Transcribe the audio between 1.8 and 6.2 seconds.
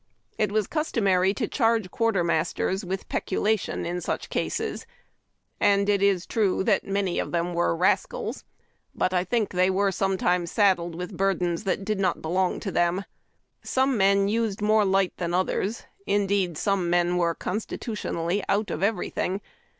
quartermasters with peculation in such cases, and it